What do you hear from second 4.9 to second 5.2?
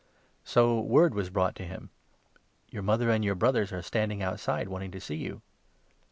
to see